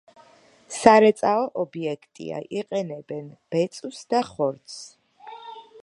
სარეწაო 0.77 1.43
ობიექტია, 1.65 2.39
იყენებენ 2.63 3.29
ბეწვს 3.57 4.01
და 4.15 4.23
ხორცს. 4.31 4.81